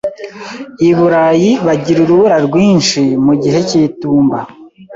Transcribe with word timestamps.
Iburayi 0.89 1.51
bagira 1.65 1.99
urubura 2.01 2.37
rwinshi 2.47 3.01
mu 3.25 3.33
gihe 3.41 3.59
cy'itumba. 3.67 4.39